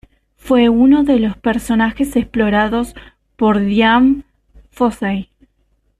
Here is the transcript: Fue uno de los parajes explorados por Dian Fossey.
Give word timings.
Fue 0.35 0.67
uno 0.67 1.03
de 1.03 1.19
los 1.19 1.37
parajes 1.37 2.15
explorados 2.15 2.95
por 3.35 3.59
Dian 3.59 4.25
Fossey. 4.71 5.29